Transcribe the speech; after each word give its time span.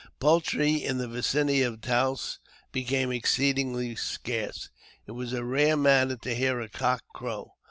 Poultry 0.19 0.83
in 0.83 0.97
the 0.97 1.07
vicinity 1.07 1.61
of 1.61 1.79
Taos 1.79 2.39
became 2.71 3.11
exceeding 3.11 3.95
scarce: 3.97 4.71
it 5.05 5.11
was 5.11 5.31
a 5.31 5.43
rare 5.43 5.77
matter 5.77 6.15
to 6.17 6.33
hear 6.33 6.59
a 6.59 6.67
cock 6.69 7.03
crow. 7.13 7.51